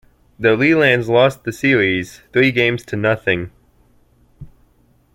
[0.39, 3.51] The Lelands lost the series, three games to nothing.